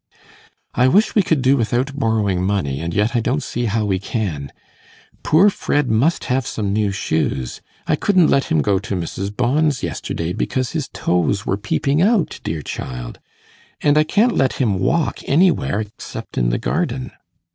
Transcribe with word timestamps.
'I 0.73 0.87
wish 0.87 1.13
we 1.13 1.21
could 1.21 1.43
do 1.43 1.55
without 1.55 1.93
borrowing 1.95 2.41
money, 2.43 2.79
and 2.79 2.91
yet 2.91 3.15
I 3.15 3.19
don't 3.19 3.43
see 3.43 3.65
how 3.65 3.85
we 3.85 3.99
can. 3.99 4.51
Poor 5.21 5.47
Fred 5.51 5.91
must 5.91 6.23
have 6.23 6.47
some 6.47 6.73
new 6.73 6.91
shoes; 6.91 7.61
I 7.85 7.95
couldn't 7.95 8.27
let 8.27 8.45
him 8.45 8.63
go 8.63 8.79
to 8.79 8.95
Mrs. 8.95 9.37
Bond's 9.37 9.83
yesterday 9.83 10.33
because 10.33 10.71
his 10.71 10.87
toes 10.91 11.45
were 11.45 11.55
peeping 11.55 12.01
out, 12.01 12.39
dear 12.43 12.63
child! 12.63 13.19
and 13.81 13.95
I 13.95 14.03
can't 14.03 14.35
let 14.35 14.53
him 14.53 14.79
walk 14.79 15.19
anywhere 15.25 15.81
except 15.81 16.35
in 16.35 16.49
the 16.49 16.57
garden. 16.57 17.11